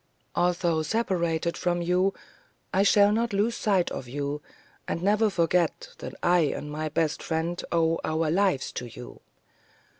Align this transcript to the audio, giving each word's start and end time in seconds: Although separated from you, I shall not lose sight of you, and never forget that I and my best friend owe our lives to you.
Although 0.35 0.81
separated 0.81 1.55
from 1.55 1.83
you, 1.83 2.15
I 2.73 2.81
shall 2.81 3.11
not 3.11 3.33
lose 3.33 3.55
sight 3.55 3.91
of 3.91 4.07
you, 4.07 4.41
and 4.87 5.03
never 5.03 5.29
forget 5.29 5.89
that 5.99 6.15
I 6.23 6.39
and 6.39 6.71
my 6.71 6.89
best 6.89 7.21
friend 7.21 7.63
owe 7.71 7.99
our 8.03 8.31
lives 8.31 8.71
to 8.71 8.87
you. 8.87 9.21